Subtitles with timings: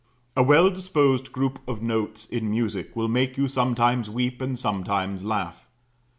[0.35, 5.23] A well disposed group of notes in music will make you sometimes weep and sometimes
[5.23, 5.67] laugh.